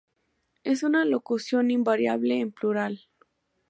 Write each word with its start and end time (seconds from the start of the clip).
Es 0.63 0.81
una 0.81 1.05
locución 1.05 1.69
invariable 1.69 2.39
en 2.39 2.51
plural. 2.51 3.07